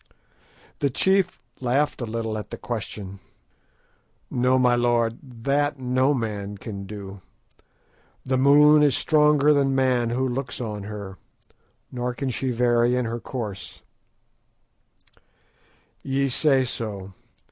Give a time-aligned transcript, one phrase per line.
[0.79, 3.19] The chief laughed a little at the question.
[4.31, 7.21] "No, my lord, that no man can do.
[8.25, 11.19] The moon is stronger than man who looks on her,
[11.91, 13.83] nor can she vary in her courses."
[16.01, 17.13] "Ye say so.